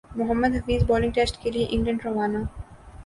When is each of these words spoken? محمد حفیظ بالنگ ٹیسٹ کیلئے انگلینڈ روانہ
محمد 0.17 0.55
حفیظ 0.55 0.83
بالنگ 0.87 1.11
ٹیسٹ 1.15 1.35
کیلئے 1.41 1.65
انگلینڈ 1.69 2.05
روانہ 2.05 2.37